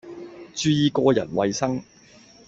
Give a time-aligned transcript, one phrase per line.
[0.55, 1.83] 注意個人衛生